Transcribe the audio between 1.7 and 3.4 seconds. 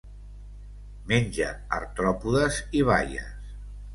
artròpodes i baies.